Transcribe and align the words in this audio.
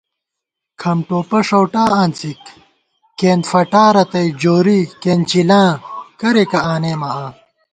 کھمٹوپہ 0.81 1.39
ݭؤٹا 1.47 1.83
آنڅِک، 2.01 2.39
کېئینت 3.17 3.43
فٹا 3.49 3.85
رتئ 3.95 4.27
جوری 4.41 4.79
کېنچِلاں 5.01 5.69
کریَکہ 6.19 6.59
آنېمہ 6.73 7.09
آں 7.23 7.31